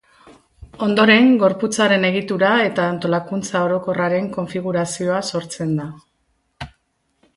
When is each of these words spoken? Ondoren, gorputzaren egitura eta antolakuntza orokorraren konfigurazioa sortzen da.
Ondoren, 0.85 1.27
gorputzaren 1.43 2.07
egitura 2.09 2.49
eta 2.69 2.87
antolakuntza 2.93 3.61
orokorraren 3.67 4.31
konfigurazioa 4.39 5.21
sortzen 5.35 5.77
da. 5.83 5.87